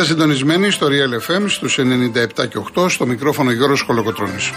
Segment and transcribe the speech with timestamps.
[0.00, 4.52] Είστε συντονισμένοι στο Real FM στους 97 και 8 στο μικρόφωνο Γιώργος Κολοκοτρώνης.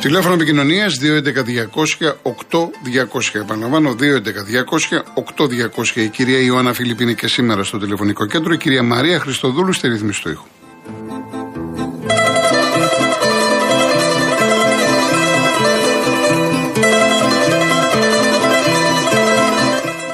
[0.00, 1.04] Τηλέφωνο επικοινωνίας 211-200-8200.
[3.32, 6.00] Επαναλαμβάνω, 211-200-8200.
[6.00, 8.52] Η κυρία Ιωάννα Φιλιππίνη είναι και σήμερα στο τηλεφωνικό κέντρο.
[8.52, 10.44] Η κυρία Μαρία Χριστοδούλου στη ρύθμιση του ήχου.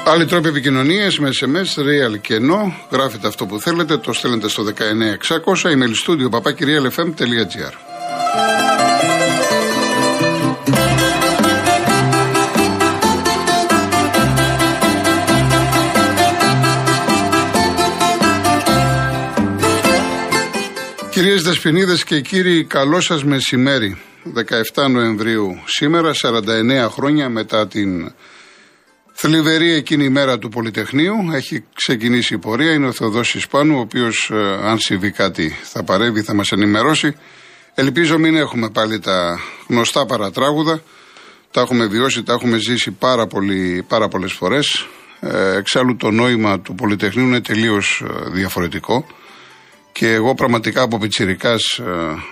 [0.09, 2.71] Άλλοι τρόποι επικοινωνίας με SMS, real και no.
[2.91, 4.73] Γράφετε αυτό που θέλετε, το στέλνετε στο 19600.
[5.63, 7.73] Email studio papakirialfm.gr.
[21.09, 23.97] Κυρίες Δεσποινίδες και κύριοι, καλό σας μεσημέρι.
[24.73, 28.11] 17 Νοεμβρίου σήμερα, 49 χρόνια μετά την
[29.19, 31.15] θλιβερή εκείνη η μέρα του Πολυτεχνείου.
[31.33, 35.83] Έχει ξεκινήσει η πορεία, είναι ο Θεοδόσης Πάνου, ο οποίος ε, αν συμβεί κάτι θα
[35.83, 37.15] παρεύει, θα μας ενημερώσει.
[37.73, 40.81] Ελπίζω μην έχουμε πάλι τα γνωστά παρατράγουδα.
[41.51, 44.87] Τα έχουμε βιώσει, τα έχουμε ζήσει πάρα, πολύ, πάρα πολλές φορές.
[45.19, 49.05] Ε, εξάλλου το νόημα του Πολυτεχνείου είναι τελείως ε, διαφορετικό.
[49.91, 51.83] Και εγώ πραγματικά από πιτσιρικάς ε,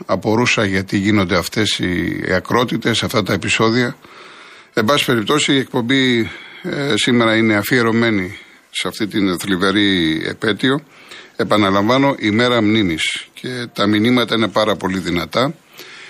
[0.06, 3.96] απορούσα γιατί γίνονται αυτές οι ακρότητες, αυτά τα επεισόδια.
[4.74, 6.28] Εν πάση περιπτώσει η εκπομπή ε,
[6.96, 8.38] σήμερα είναι αφιερωμένη
[8.70, 10.84] σε αυτή την θλιβερή επέτειο.
[11.36, 15.54] Επαναλαμβάνω, η μέρα μνήμης και τα μηνύματα είναι πάρα πολύ δυνατά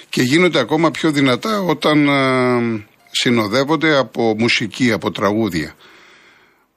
[0.10, 5.76] και γίνονται ακόμα πιο δυνατά όταν ε, συνοδεύονται από μουσική, από τραγούδια.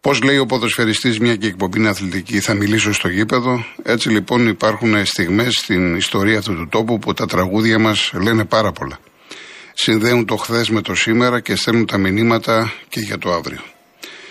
[0.00, 3.64] Πώς λέει ο ποδοσφαιριστής, μια και εκπομπή είναι αθλητική, θα μιλήσω στο γήπεδο.
[3.82, 8.72] Έτσι λοιπόν υπάρχουν στιγμές στην ιστορία αυτού του τόπου που τα τραγούδια μας λένε πάρα
[8.72, 8.98] πολλά.
[9.80, 13.60] Συνδέουν το χθες με το σήμερα και στέλνουν τα μηνύματα και για το αύριο.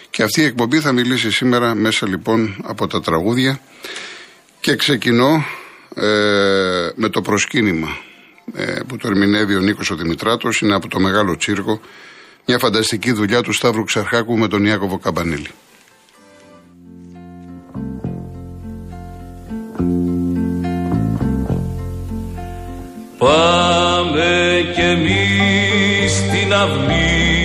[0.09, 3.59] Και αυτή η εκπομπή θα μιλήσει σήμερα μέσα λοιπόν από τα τραγούδια
[4.59, 5.45] και ξεκινώ
[5.95, 6.05] ε,
[6.95, 7.97] με το προσκύνημα
[8.53, 11.81] ε, που το ερμηνεύει ο Νίκος ο Δημητράτος, είναι από το Μεγάλο Τσίρκο,
[12.45, 15.49] μια φανταστική δουλειά του Σταύρου Ξαρχάκου με τον Ιάκωβο Καμπανίλη.
[23.17, 25.26] Πάμε κι εμείς
[26.47, 27.35] στην αυλή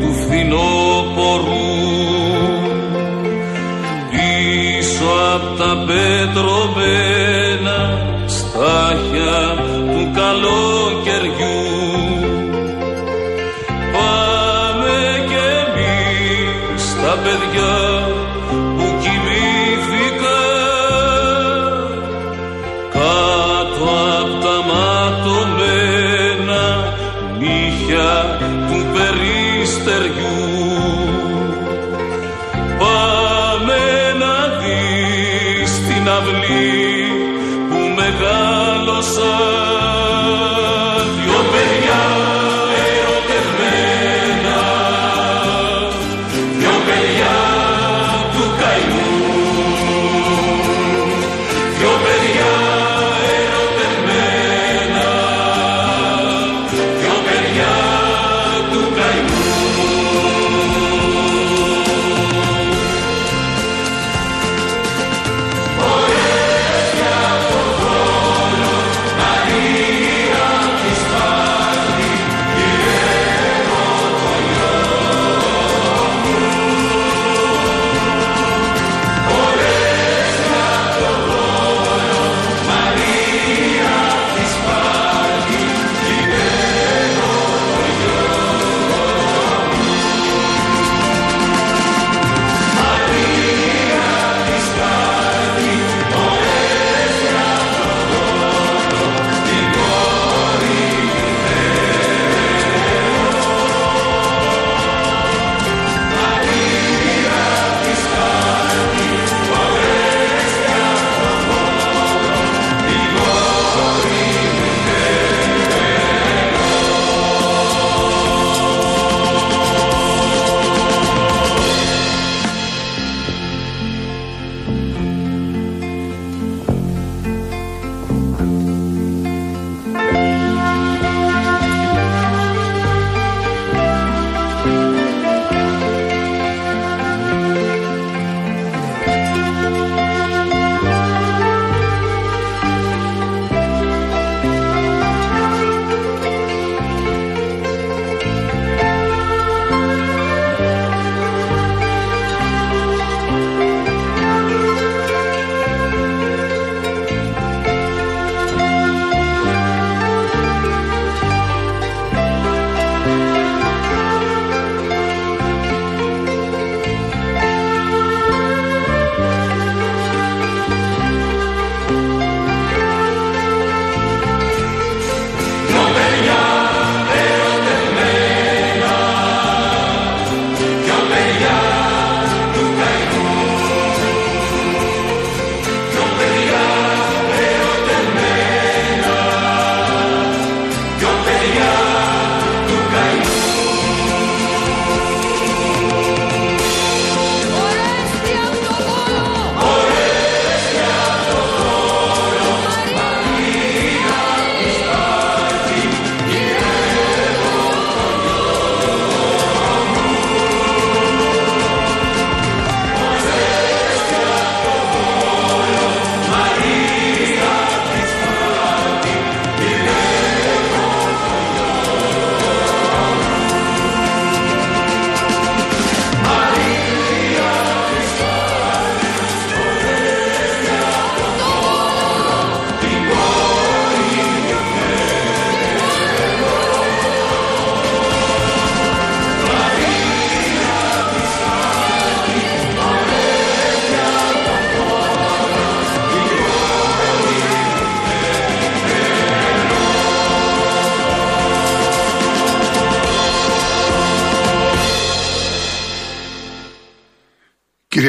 [0.00, 1.70] του φθινόπορου
[4.10, 7.78] πίσω απ' τα πετρωμένα
[8.26, 9.38] στάχια
[9.92, 10.71] του καλοκαιριού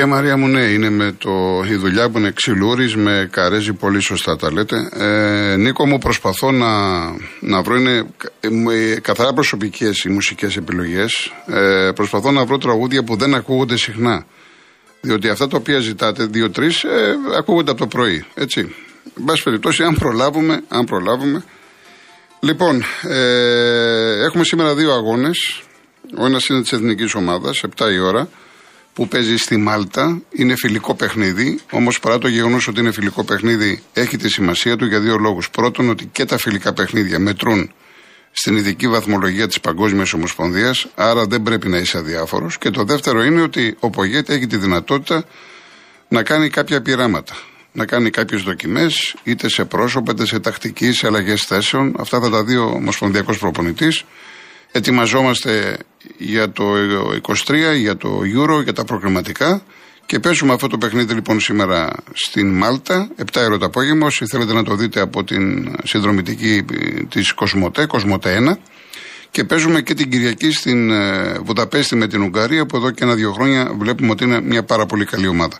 [0.03, 3.99] Κυρία Μαρία μου, ναι, είναι με το, η δουλειά που είναι ξυλούρης, με καρέζι, πολύ
[3.99, 4.89] σωστά τα λέτε.
[4.93, 6.69] Ε, Νίκο μου, προσπαθώ να,
[7.39, 8.05] να βρω, είναι
[8.71, 11.33] ε, καθαρά προσωπικές οι μουσικές επιλογές.
[11.47, 14.25] Ε, προσπαθώ να βρω τραγούδια που δεν ακούγονται συχνά.
[15.01, 18.25] Διότι αυτά τα οποία ζητάτε, δύο-τρει, ε, ακούγονται από το πρωί.
[18.33, 18.59] Έτσι.
[19.17, 21.43] Εν πάση περιπτώσει, αν προλάβουμε, αν προλάβουμε.
[22.39, 25.63] Λοιπόν, ε, έχουμε σήμερα δύο αγώνες.
[26.17, 28.29] Ο ένας είναι της εθνικής ομάδας, 7 η ώρα
[28.93, 30.21] που παίζει στη Μάλτα.
[30.31, 31.59] Είναι φιλικό παιχνίδι.
[31.71, 35.49] Όμως παρά το γεγονός ότι είναι φιλικό παιχνίδι, έχει τη σημασία του για δύο λόγους.
[35.49, 37.71] Πρώτον, ότι και τα φιλικά παιχνίδια μετρούν
[38.31, 42.57] στην ειδική βαθμολογία της Παγκόσμιας Ομοσπονδίας, άρα δεν πρέπει να είσαι αδιάφορος.
[42.57, 45.25] Και το δεύτερο είναι ότι ο Πογέτ έχει τη δυνατότητα
[46.07, 47.33] να κάνει κάποια πειράματα.
[47.71, 51.95] Να κάνει κάποιες δοκιμές, είτε σε πρόσωπα, είτε σε τακτική, σε αλλαγές θέσεων.
[51.99, 54.03] Αυτά θα τα δει ο Ομοσπονδιακός Προπονητής.
[54.71, 55.77] Ετοιμαζόμαστε
[56.17, 56.63] για το
[57.21, 57.33] 23,
[57.77, 59.63] για το Euro, για τα προγραμματικά
[60.05, 64.05] και παίζουμε αυτό το παιχνίδι λοιπόν σήμερα στην Μάλτα, 7 ώρα το απόγευμα.
[64.05, 66.65] Όσοι θέλετε να το δείτε από την συνδρομητική
[67.09, 68.57] της Κοσμοτέ, Κοσμοτέ 1.
[69.31, 73.31] Και παίζουμε και την Κυριακή στην ε, Βουδαπέστη με την Ουγγαρία, που εδώ και ένα-δύο
[73.31, 75.59] χρόνια βλέπουμε ότι είναι μια πάρα πολύ καλή ομάδα.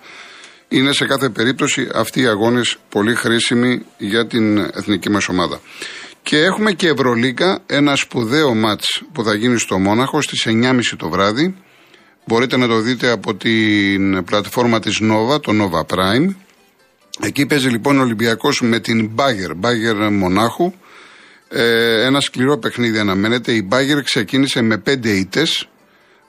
[0.68, 5.60] Είναι σε κάθε περίπτωση αυτοί οι αγώνες πολύ χρήσιμοι για την εθνική μας ομάδα.
[6.24, 11.10] Και έχουμε και Ευρωλίγκα, ένα σπουδαίο μάτς που θα γίνει στο Μόναχο στις 9.30 το
[11.10, 11.56] βράδυ.
[12.26, 16.36] Μπορείτε να το δείτε από την πλατφόρμα της Nova, το Nova Prime.
[17.20, 20.74] Εκεί παίζει λοιπόν ο Ολυμπιακός με την Bagger, Bagger Μονάχου.
[21.50, 23.52] Ε, ένα σκληρό παιχνίδι αναμένεται.
[23.52, 25.70] Η Bagger ξεκίνησε με 5 ήττες,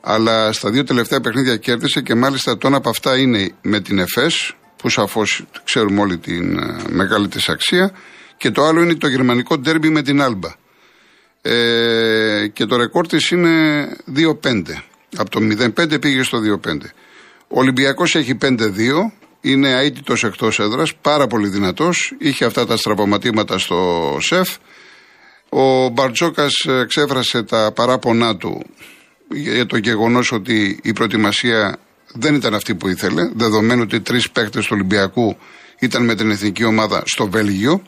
[0.01, 3.99] αλλά στα δύο τελευταία παιχνίδια κέρδισε και μάλιστα το ένα από αυτά είναι με την
[3.99, 7.93] ΕΦΕΣ, που σαφώς ξέρουμε όλη την ε, μεγάλη της αξία
[8.45, 10.49] και το άλλο είναι το γερμανικό ντέρμπι με την Άλμπα.
[11.43, 13.87] Ε, και το ρεκόρ της είναι
[14.17, 14.63] 2-5.
[15.17, 16.93] Από το 0-5 πήγε στο 2-5.
[17.49, 23.59] Ο Ολυμπιακός έχει 5-2, είναι αίτητος εκτός έδρας, πάρα πολύ δυνατός, είχε αυτά τα στραπωματήματα
[23.59, 24.57] στο ΣΕΦ.
[25.49, 28.65] Ο Μπαρτζόκας εξέφρασε τα παράπονά του
[29.29, 31.79] για το γεγονός ότι η προετοιμασία
[32.13, 35.37] δεν ήταν αυτή που ήθελε, δεδομένου ότι τρεις παίκτες του Ολυμπιακού
[35.79, 37.85] ήταν με την εθνική ομάδα στο Βέλγιο ε,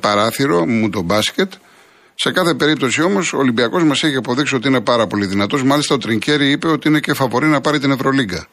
[0.00, 1.52] παράθυρο μου το μπάσκετ.
[2.14, 5.62] Σε κάθε περίπτωση όμως ο Ολυμπιακός μας έχει αποδείξει ότι είναι πάρα πολύ δυνατός.
[5.62, 8.46] Μάλιστα ο Τρινκέρι είπε ότι είναι και φαβορή να πάρει την Ευρωλίγκα.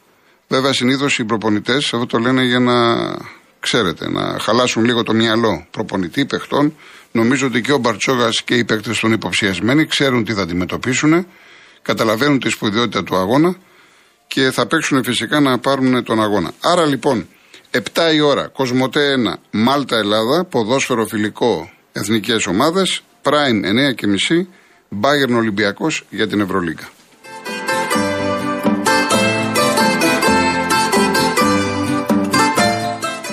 [0.48, 2.74] Βέβαια συνήθως οι προπονητές αυτό το λένε για να
[3.60, 6.74] ξέρετε, να χαλάσουν λίγο το μυαλό προπονητή, παιχτών.
[7.12, 11.26] Νομίζω ότι και ο Μπαρτσόγας και οι παίκτες των υποψιασμένοι ξέρουν τι θα αντιμετωπίσουν,
[11.82, 13.56] καταλαβαίνουν τη σπουδαιότητα του αγώνα
[14.26, 16.52] και θα παίξουν φυσικά να πάρουν τον αγώνα.
[16.60, 17.26] Άρα λοιπόν,
[17.72, 17.80] 7
[18.14, 24.48] η ώρα, Κοσμοτέ 1, Μάλτα Ελλάδα, ποδόσφαιρο φιλικό, εθνικές ομάδες, Prime 9 και μισή,
[25.02, 26.88] Bayern Ολυμπιακός για την Ευρωλίγκα.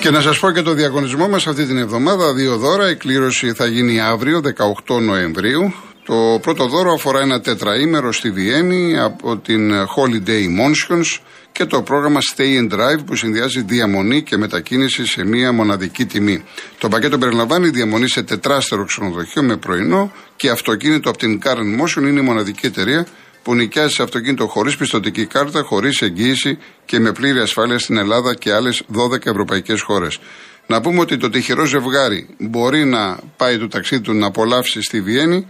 [0.00, 3.52] Και να σας πω και το διαγωνισμό μας αυτή την εβδομάδα, δύο δώρα, η κλήρωση
[3.52, 4.40] θα γίνει αύριο
[4.86, 5.74] 18 Νοεμβρίου.
[6.04, 11.18] Το πρώτο δώρο αφορά ένα τετραήμερο στη Βιέννη από την Holiday Monsions
[11.58, 16.44] και το πρόγραμμα Stay and Drive που συνδυάζει διαμονή και μετακίνηση σε μία μοναδική τιμή.
[16.78, 22.02] Το πακέτο περιλαμβάνει διαμονή σε τετράστερο ξενοδοχείο με πρωινό και αυτοκίνητο από την Car Motion
[22.02, 23.06] είναι η μοναδική εταιρεία
[23.42, 28.34] που νοικιάζει σε αυτοκίνητο χωρίς πιστοτική κάρτα, χωρίς εγγύηση και με πλήρη ασφάλεια στην Ελλάδα
[28.34, 30.18] και άλλες 12 ευρωπαϊκές χώρες.
[30.66, 35.00] Να πούμε ότι το τυχερό ζευγάρι μπορεί να πάει το ταξίδι του να απολαύσει στη
[35.00, 35.46] Βιέννη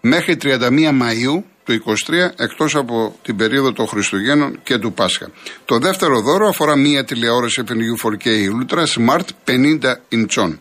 [0.00, 5.30] μέχρι 31 Μαΐου του 23 εκτός από την περίοδο των Χριστουγέννων και του Πάσχα.
[5.64, 10.58] Το δεύτερο δώρο αφορά μία τηλεόραση FNU 4K Ultra Smart 50 inch.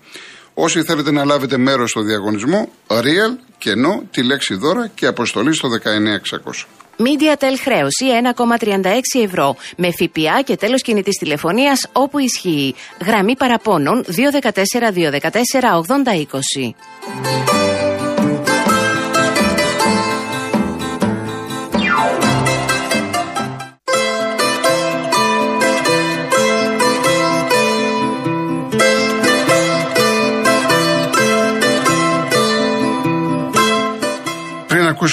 [0.53, 5.67] Όσοι θέλετε να λάβετε μέρος στο διαγωνισμό, Real, κενό, τη λέξη δώρα και αποστολή στο
[5.69, 6.67] 19600.
[6.97, 8.05] MediaTel χρέωση
[8.35, 12.75] 1,36 ευρώ με ΦΠΑ και τέλος κινητής τηλεφωνίας όπου ισχύει.
[13.05, 17.72] Γραμμή παραπώνων 214 214 8020.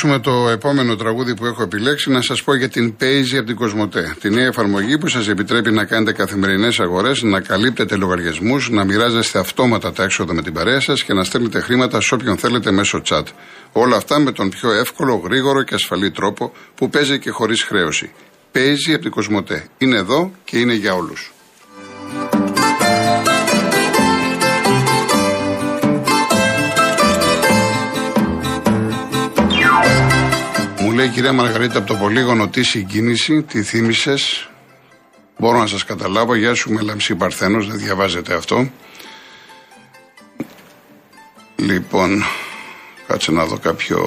[0.02, 3.56] Ακούσουμε το επόμενο τραγούδι που έχω επιλέξει, να σας πω για την Paisy από την
[3.56, 4.16] Κοσμοτέ.
[4.20, 9.38] Τη νέα εφαρμογή που σας επιτρέπει να κάνετε καθημερινές αγορές, να καλύπτετε λογαριασμούς, να μοιράζεστε
[9.38, 13.02] αυτόματα τα έξοδα με την παρέα σας και να στέλνετε χρήματα σε όποιον θέλετε μέσω
[13.08, 13.22] chat.
[13.72, 18.12] Όλα αυτά με τον πιο εύκολο, γρήγορο και ασφαλή τρόπο που παίζει και χωρίς χρέωση.
[18.52, 19.68] Paisy από την Κοσμοτέ.
[19.78, 21.32] Είναι εδώ και είναι για όλους.
[31.00, 34.14] Λέει η κυρία Μαργαρίτα από το πολύγωνο τι συγκίνηση, τι θύμισε.
[35.38, 36.34] Μπορώ να σας καταλάβω.
[36.34, 38.70] Γεια σου, Μελαμψή Παρθένος, δεν διαβάζετε αυτό.
[41.56, 42.24] Λοιπόν,
[43.06, 43.98] κάτσε να δω κάποιο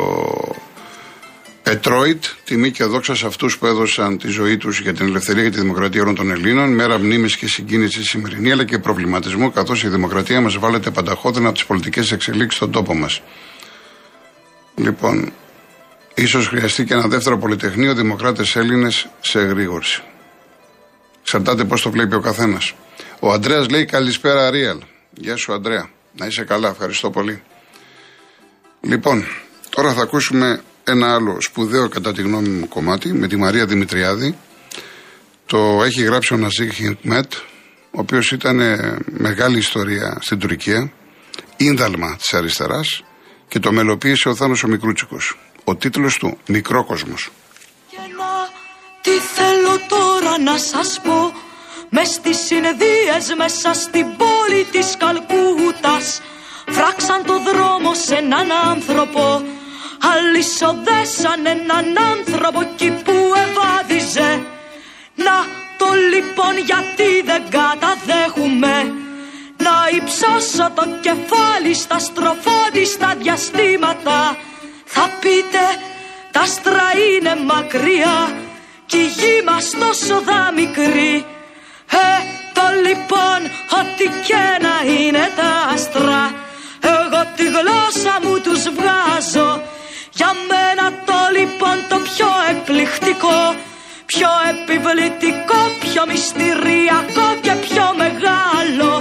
[1.63, 5.49] Πετρόιτ, τιμή και δόξα σε αυτούς που έδωσαν τη ζωή τους για την ελευθερία και
[5.49, 6.73] τη δημοκρατία όλων των Ελλήνων.
[6.73, 11.57] Μέρα μνήμης και συγκίνησης σημερινή, αλλά και προβληματισμού, καθώς η δημοκρατία μας βάλετε πανταχώδενα από
[11.57, 13.21] τις πολιτικές εξελίξεις στον τόπο μας.
[14.75, 15.33] Λοιπόν,
[16.15, 20.03] ίσως χρειαστεί και ένα δεύτερο πολυτεχνείο Δημοκράτες Έλληνες σε εγρήγορση.
[21.21, 22.73] Εξαρτάται πώς το βλέπει ο καθένας.
[23.19, 24.77] Ο Αντρέα λέει καλησπέρα, Ρίαλ.
[25.13, 25.89] Γεια σου, Αντρέα.
[26.17, 27.43] Να είσαι καλά, ευχαριστώ πολύ.
[28.81, 29.25] Λοιπόν,
[29.69, 34.37] τώρα θα ακούσουμε ένα άλλο σπουδαίο κατά τη γνώμη μου κομμάτι με τη Μαρία Δημητριάδη.
[35.45, 37.33] Το έχει γράψει ο Ναζίκ Χιντμέτ,
[37.91, 40.91] ο οποίος ήταν ε, μεγάλη ιστορία στην Τουρκία,
[41.57, 43.03] ίνδαλμα της αριστεράς
[43.47, 45.37] και το μελοποίησε ο Θάνος ο Μικρούτσικος.
[45.63, 47.29] Ο τίτλος του «Μικρό κόσμος».
[49.01, 51.33] τι θέλω τώρα να σας πω;
[51.89, 56.21] Μες στις συνεδρίες μέσα στην πόλη της Καλκούτας.
[56.67, 59.41] Φράξαν το δρόμο σε έναν άνθρωπο.
[60.11, 63.15] Αλυσοδέσαν έναν άνθρωπο εκεί που
[63.45, 64.41] ευάδιζε
[65.15, 65.37] Να
[65.77, 68.93] το λοιπόν γιατί δεν καταδέχουμε;
[69.57, 74.37] Να υψώσω το κεφάλι στα στροφόδιστα διαστήματα
[74.95, 75.63] Θα πείτε
[76.31, 78.17] τα άστρα είναι μακριά
[78.85, 81.25] Κι η γη μας τόσο δα μικρή.
[82.03, 82.15] Ε,
[82.53, 83.39] το λοιπόν
[83.79, 86.21] ότι και να είναι τα άστρα
[86.81, 89.61] Εγώ τη γλώσσα μου τους βγάζω.
[90.17, 93.55] Για μένα το λοιπόν το πιο εκπληκτικό
[94.05, 98.91] Πιο επιβλητικό, πιο μυστηριακό και πιο μεγάλο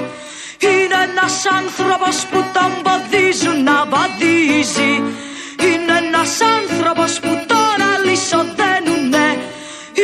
[0.59, 4.93] Είναι ένας άνθρωπος που τον ποδίζουν να βαδίζει
[5.67, 9.29] Είναι ένας άνθρωπος που τον αλυσοδένουνε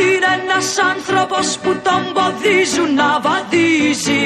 [0.03, 4.25] Είναι ένας άνθρωπος που τον ποδίζουν να βαδίζει.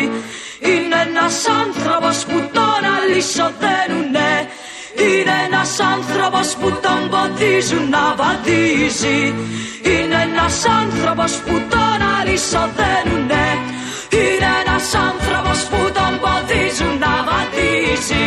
[0.70, 4.30] Είναι ένας άνθρωπος που τον αλυσοδένουνε
[4.96, 9.34] είναι ένας άνθρωπος που τον ποδίζουν να βαδίζει.
[9.82, 13.46] Είναι ένας άνθρωπος που τον αλυσοδένουνε
[14.18, 18.26] Είναι ένας άνθρωπος που τον ποδίζουν να βαδίζει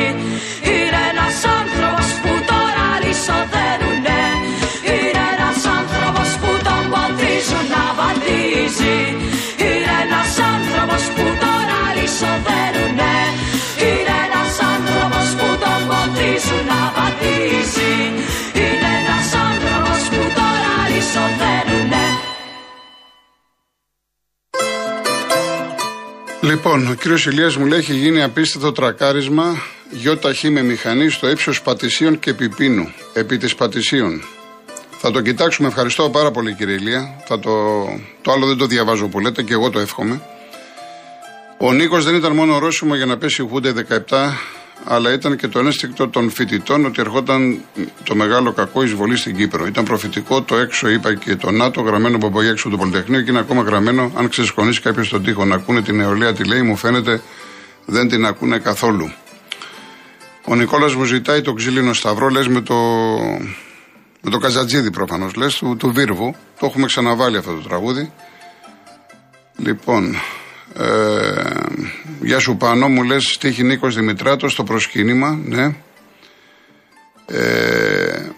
[26.68, 31.62] Λοιπόν, ο κύριος Ηλίας μου λέει: Έχει γίνει απίστευτο τρακάρισμα γιοταχή με μηχανή στο ύψος
[31.62, 32.94] Πατησίων και Πιπίνου.
[33.14, 34.24] Επί της Πατησίων.
[34.98, 35.68] Θα το κοιτάξουμε.
[35.68, 37.24] Ευχαριστώ πάρα πολύ, κύριε Ηλία.
[37.26, 37.52] Θα το,
[38.22, 40.22] το άλλο δεν το διαβάζω που λέτε και εγώ το εύχομαι.
[41.58, 43.98] Ο Νίκος δεν ήταν μόνο ορόσημο για να πέσει Χούντε 17,
[44.84, 47.62] αλλά ήταν και το ένστικτο των φοιτητών ότι ερχόταν
[48.04, 49.66] το μεγάλο κακό εισβολή στην Κύπρο.
[49.66, 53.30] Ήταν προφητικό το έξω, είπα και το ΝΑΤΟ, γραμμένο από εκεί έξω του Πολυτεχνείου και
[53.30, 54.12] είναι ακόμα γραμμένο.
[54.16, 57.22] Αν ξεσκονίσει κάποιος στον τοίχο να ακούνε την νεολαία τι λέει, μου φαίνεται
[57.86, 59.12] δεν την ακούνε καθόλου.
[60.48, 62.76] Ο Νικόλας μου ζητάει το ξύλινο σταυρό, λες με το,
[64.22, 66.36] με το Καζατζίδι προφανώς, λες του, του Βίρβου.
[66.60, 68.12] Το έχουμε ξαναβάλει αυτό το τραγούδι.
[69.58, 70.16] Λοιπόν,
[70.78, 71.44] ε,
[72.22, 75.76] γεια σου πάνω, μου λες στίχη Νίκος Δημητράτος στο προσκύνημα, ναι.
[77.28, 78.30] Ε,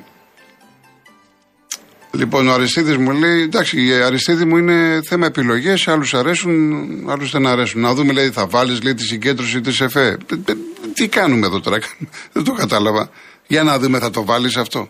[2.12, 7.32] λοιπόν, ο Αριστίδης μου λέει, εντάξει, η Αριστίδη μου είναι θέμα επιλογές, άλλους αρέσουν, άλλους
[7.32, 7.82] δεν αρέσουν.
[7.82, 10.08] Να δούμε, λέει, θα βάλεις, λέει, τη συγκέντρωση της ΕΦΕ.
[10.08, 10.54] Ε, ε,
[10.94, 11.80] Τι κάνουμε εδώ τώρα,
[12.34, 13.10] δεν το κατάλαβα.
[13.48, 14.90] Για να δούμε, θα το βάλεις αυτό.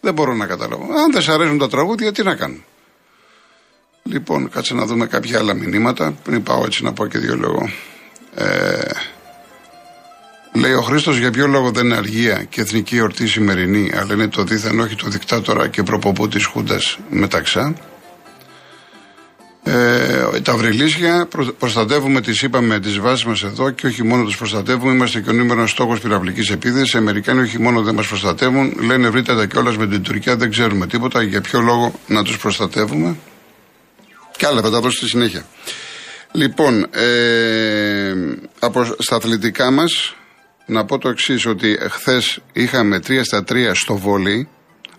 [0.00, 0.82] Δεν μπορώ να καταλάβω.
[0.82, 2.62] Αν δεν σ' αρέσουν τα τραγούδια, τι να κάνουμε.
[4.02, 6.14] Λοιπόν, κάτσε να δούμε κάποια άλλα μηνύματα.
[6.22, 7.70] Πριν πάω έτσι να πω και δύο λόγο.
[8.34, 8.90] Ε,
[10.52, 14.28] λέει ο Χρήστος για ποιο λόγο δεν είναι αργία και εθνική εορτή σημερινή, αλλά είναι
[14.28, 17.74] το δίθεν όχι το δικτάτορα και προποπού της Χούντας μεταξά.
[19.62, 24.36] Ε, τα βρυλίσια προ, προστατεύουμε, τις είπαμε, τις βάσεις μας εδώ και όχι μόνο τους
[24.36, 24.92] προστατεύουμε.
[24.92, 26.92] Είμαστε και ο νούμερος στόχος πυραυλικής επίθεσης.
[26.92, 30.86] Οι Αμερικάνοι όχι μόνο δεν μας προστατεύουν, λένε ευρύτερα κιόλας με την Τουρκία δεν ξέρουμε
[30.86, 31.22] τίποτα.
[31.22, 33.16] Για ποιο λόγο να τους προστατεύουμε.
[34.40, 35.44] Και άλλα θα τα δώσω στη συνέχεια.
[36.32, 38.14] Λοιπόν, ε,
[38.58, 40.14] από, στα αθλητικά μας,
[40.66, 44.48] να πω το εξής, ότι χθες είχαμε 3 στα 3 στο βόλι.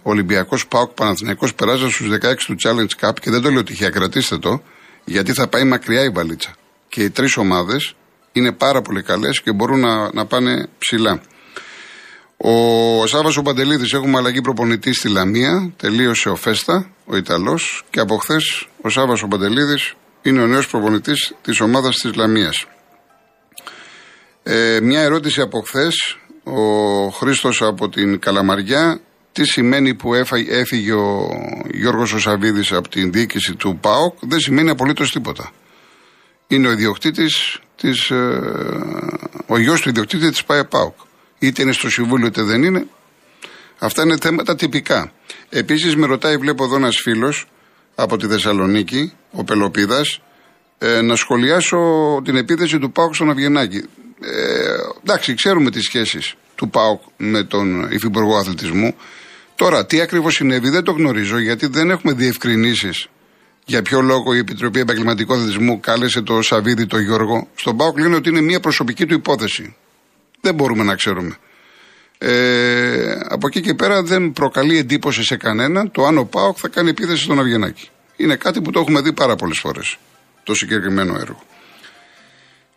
[0.04, 3.90] Ο Ολυμπιακός Πάοκ Παναθυνιακό περάζαν στους 16 του Challenge Cup και δεν το λέω τυχαία,
[3.90, 4.64] κρατήστε το,
[5.06, 6.56] γιατί θα πάει μακριά η βαλίτσα.
[6.88, 7.96] Και οι τρεις ομάδες
[8.32, 11.22] είναι πάρα πολύ καλές και μπορούν να, να πάνε ψηλά.
[12.44, 15.74] Ο Σάβα ο Παντελίδη έχουμε αλλαγή προπονητή στη Λαμία.
[15.78, 17.84] Τελείωσε ο Φέστα, ο Ιταλός.
[17.90, 19.78] Και από χθες ο Σάβα ο Παντελίδη
[20.22, 22.66] Είναι ο νέος προπονητής της ομάδας της Λαμίας.
[24.44, 26.18] Ε, μια ερώτηση από χθες.
[26.44, 26.62] Ο
[27.10, 29.00] Χρήστος από την Καλαμαριά.
[29.32, 30.14] Τι σημαίνει που
[30.50, 31.28] έφυγε ο
[31.74, 35.52] Γιώργος Οσαβίδης από την διοίκηση του ΠΑΟΚ; Δεν σημαίνει απολύτως τίποτα.
[36.48, 38.40] Είναι ο ιδιοκτήτης της, ε,
[39.48, 40.96] ο γιος του ιδιοκτήτη της ΠΑΟΚ.
[41.42, 42.86] Είτε είναι στο συμβούλιο είτε δεν είναι.
[43.80, 45.12] Αυτά είναι θέματα τυπικά.
[45.50, 47.48] Επίσης με ρωτάει, βλέπω εδώ ένας φίλος
[47.96, 50.22] από τη Θεσσαλονίκη, ο Πελοπίδας,
[50.78, 51.78] ε, να σχολιάσω
[52.24, 53.78] την επίθεση του ΠΑΟΚ στον Αυγενάκη.
[54.22, 58.96] Ε, εντάξει, ξέρουμε τις σχέσεις του ΠΑΟΚ με τον Υφυπουργό Αθλητισμού.
[59.56, 63.08] Τώρα, τι ακριβώς συνέβη δεν το γνωρίζω γιατί δεν έχουμε διευκρινήσεις
[63.66, 67.48] για ποιο λόγο η Επιτροπή Επαγγελματικού Αθλητισμού κάλεσε το Σαββίδη, το Γιώργο.
[67.56, 69.76] Στον ΠΑΟΚ λένε ότι είναι μια προσωπική του υπόθεση.
[70.42, 71.38] Δεν μπορούμε να ξέρουμε.
[72.18, 76.68] Ε, από εκεί και πέρα δεν προκαλεί εντύπωση σε κανέναν το αν ο ΠΑΟΚ θα
[76.68, 77.90] κάνει επίθεση στον Αυγενάκη.
[78.16, 79.98] Είναι κάτι που το έχουμε δει πάρα πολλές φορές.
[80.44, 81.44] Το συγκεκριμένο έργο.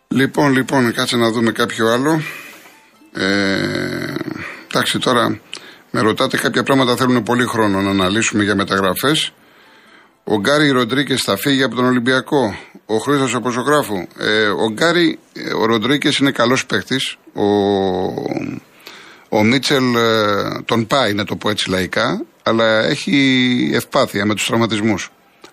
[0.07, 2.21] Λοιπόν, λοιπόν, κάτσε να δούμε κάποιο άλλο.
[3.13, 4.13] Ε,
[4.67, 5.39] εντάξει, τώρα
[5.91, 9.33] με ρωτάτε κάποια πράγματα θέλουν πολύ χρόνο να αναλύσουμε για μεταγραφές.
[10.27, 12.57] Ο Γκάρι Ροντρίκες θα φύγει από τον Ολυμπιακό.
[12.85, 14.07] Ο Χρήστος από ζωγράφου.
[14.17, 16.95] Ε, ο Γκάρι, ε, ο Ροντρίκες είναι καλός παίχτη.
[17.33, 17.45] Ο,
[19.29, 24.45] ο Μίτσελ ε, τον πάει, να το πω έτσι λαϊκά, αλλά έχει ευπάθεια με τους
[24.45, 25.11] τραυματισμούς.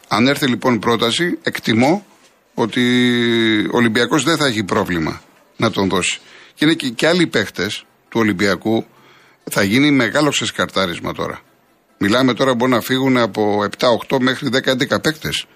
[0.08, 2.06] Αν έρθει λοιπόν πρόταση, εκτιμώ
[2.54, 2.84] ότι
[3.72, 5.22] ο Ολυμπιακός δεν θα έχει πρόβλημα
[5.56, 6.20] να τον δώσει.
[6.54, 7.70] Και είναι και, και άλλοι παίχτε
[8.08, 8.86] του Ολυμπιακού.
[9.50, 11.40] Θα γίνει μεγάλο ξεσκαρτάρισμα τώρα.
[12.04, 13.64] Μιλάμε τώρα μπορεί να φύγουν από
[14.08, 15.46] 7-8 μέχρι 10-11 παίκτες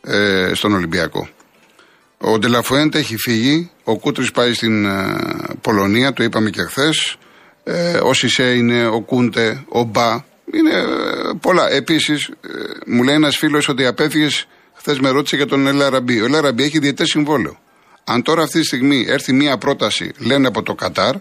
[0.00, 1.28] ε, στον Ολυμπιακό.
[2.18, 3.70] Ο Ντελαφουέντε έχει φύγει.
[3.84, 5.16] Ο Κούτρι πάει στην ε,
[5.60, 7.16] Πολωνία, το είπαμε και χθες.
[7.64, 10.24] Ε, ο Σισε είναι, ο Κούντε, ο Μπα.
[10.52, 10.84] Είναι ε,
[11.40, 11.70] πολλά.
[11.70, 12.32] Επίσης, ε,
[12.86, 14.46] μου λέει ένας φίλος ότι απέφυγες.
[14.74, 16.20] Χθες με ρώτησε για τον Ελαραμπή.
[16.20, 17.58] Ο Ελαραμπή έχει διαιτές συμβόλαιο.
[18.04, 21.14] Αν τώρα αυτή τη στιγμή έρθει μία πρόταση, λένε από το Κατάρ,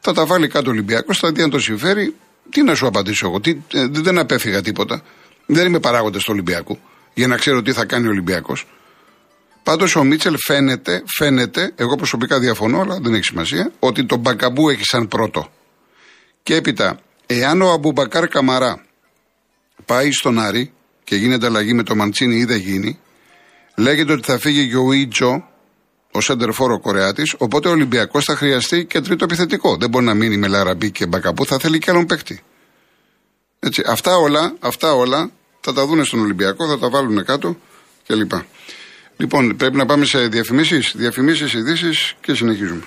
[0.00, 2.14] θα τα βάλει κάτω ο Ολυμπιακός, θα δει αν το συμφέρει.
[2.50, 5.02] Τι να σου απαντήσω εγώ, τι, ε, δεν απέφυγα τίποτα.
[5.46, 6.78] Δεν είμαι παράγοντας του Ολυμπιακού
[7.14, 8.66] για να ξέρω τι θα κάνει ο Ολυμπιακός.
[9.62, 14.68] Πάντως ο Μίτσελ φαίνεται, φαίνεται, εγώ προσωπικά διαφωνώ, αλλά δεν έχει σημασία, ότι τον Μπακαμπού
[14.68, 15.52] έχει σαν πρώτο.
[16.42, 18.84] Και έπειτα, εάν ο Αμπουμπακάρ Καμαρά
[19.84, 20.72] πάει στον Άρη
[21.04, 22.98] και γίνει ανταλλαγή με το Μαντσίνη ή δεν γίνει,
[23.76, 25.47] λέγεται ότι θα φύγει και ο Ούι-τζο,
[26.18, 29.76] ο σέντερ φορ ο Κορεάτης, οπότε ο Ολυμπιακός θα χρειαστεί και τρίτο επιθετικό.
[29.76, 32.42] Δεν μπορεί να μείνει με Ελ Αραμπί και Μπακαμπού, θα θέλει και άλλον παίκτη.
[33.58, 37.56] Έτσι, αυτά όλα, αυτά όλα θα τα δουν στον Ολυμπιακό, θα τα βάλουν κάτω
[38.06, 38.32] κλπ.
[39.16, 42.82] Λοιπόν, πρέπει να πάμε σε διαφημίσεις, διαφημίσεις, ειδήσεις και συνεχίζουμε.